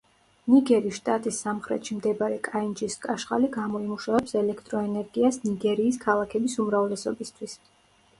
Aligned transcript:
ნიგერის 0.51 0.93
შტატის 0.99 1.41
სამხრეთში 1.43 1.97
მდებარე 1.97 2.39
კაინჯის 2.47 2.95
კაშხალი 3.03 3.49
გამოიმუშავებს 3.57 4.33
ელექტროენერგიას 4.41 5.37
ნიგერიის 5.45 6.01
ქალაქების 6.07 6.57
უმრავლესობისთვის. 6.65 7.55